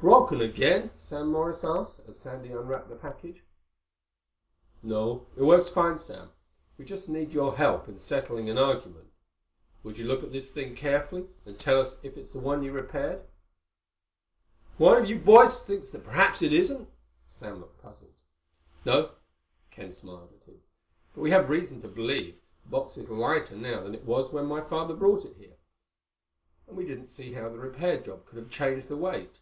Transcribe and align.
"Broken 0.00 0.40
again?" 0.40 0.92
Sam 0.96 1.30
Morris 1.30 1.62
asked, 1.62 2.00
as 2.08 2.18
Sandy 2.18 2.50
unwrapped 2.52 2.88
the 2.88 2.96
package. 2.96 3.42
"No. 4.82 5.26
It 5.36 5.42
works 5.42 5.68
fine, 5.68 5.98
Sam. 5.98 6.30
We 6.78 6.86
just 6.86 7.10
need 7.10 7.34
your 7.34 7.56
help 7.58 7.86
in 7.86 7.98
settling 7.98 8.48
an 8.48 8.56
argument. 8.56 9.12
Would 9.82 9.98
you 9.98 10.06
look 10.06 10.22
at 10.24 10.32
this 10.32 10.50
thing 10.50 10.74
carefully 10.74 11.28
and 11.44 11.58
tell 11.58 11.78
us 11.78 11.98
if 12.02 12.16
it's 12.16 12.30
the 12.30 12.38
one 12.38 12.62
you 12.62 12.72
repaired?" 12.72 13.26
"One 14.78 14.96
of 15.02 15.06
you 15.06 15.18
boys 15.18 15.60
thinks 15.62 15.90
that 15.90 16.04
perhaps 16.04 16.40
it 16.40 16.54
isn't?" 16.54 16.88
Sam 17.26 17.60
looked 17.60 17.82
puzzled. 17.82 18.14
"No." 18.86 19.10
Ken 19.70 19.92
smiled 19.92 20.32
at 20.34 20.48
him. 20.48 20.62
"But 21.14 21.20
we 21.20 21.30
have 21.32 21.50
reason 21.50 21.82
to 21.82 21.88
believe 21.88 22.40
the 22.64 22.70
box 22.70 22.96
is 22.96 23.10
lighter 23.10 23.54
now 23.54 23.82
than 23.82 23.94
it 23.94 24.04
was 24.06 24.32
when 24.32 24.46
my 24.46 24.62
father 24.62 24.94
brought 24.94 25.26
it 25.26 25.36
here. 25.36 25.58
And 26.66 26.74
we 26.78 26.86
didn't 26.86 27.08
see 27.08 27.34
how 27.34 27.50
the 27.50 27.58
repair 27.58 28.00
job 28.00 28.24
could 28.24 28.38
have 28.38 28.48
changed 28.50 28.88
the 28.88 28.96
weight." 28.96 29.36